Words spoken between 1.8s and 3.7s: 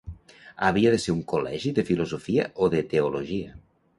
filosofia o de teologia.